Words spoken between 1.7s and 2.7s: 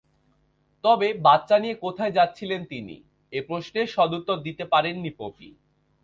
কোথায় যাচ্ছিলেন